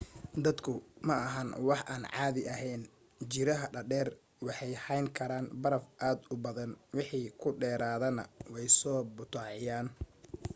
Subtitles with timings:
[0.35, 0.73] daadadku
[1.07, 2.81] ma ahan wax aan caadi aheyn
[3.31, 4.07] ;jiiraha dhaadheer
[4.47, 9.87] waxay hayn karaan baraf aad u badan wixii ku dheeraadana way soo butaacinayaan